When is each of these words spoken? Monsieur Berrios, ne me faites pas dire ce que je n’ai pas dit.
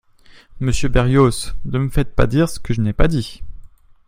Monsieur 0.59 0.89
Berrios, 0.89 1.53
ne 1.65 1.77
me 1.77 1.87
faites 1.89 2.15
pas 2.15 2.25
dire 2.25 2.49
ce 2.49 2.59
que 2.59 2.73
je 2.73 2.81
n’ai 2.81 2.91
pas 2.91 3.07
dit. 3.07 3.43